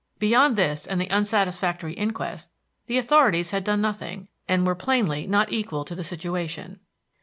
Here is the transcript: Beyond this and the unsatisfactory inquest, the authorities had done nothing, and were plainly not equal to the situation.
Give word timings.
Beyond 0.17 0.55
this 0.55 0.87
and 0.87 0.99
the 0.99 1.11
unsatisfactory 1.11 1.93
inquest, 1.93 2.49
the 2.87 2.97
authorities 2.97 3.51
had 3.51 3.63
done 3.63 3.81
nothing, 3.81 4.29
and 4.47 4.65
were 4.65 4.73
plainly 4.73 5.27
not 5.27 5.51
equal 5.51 5.85
to 5.85 5.93
the 5.93 6.03
situation. 6.03 6.79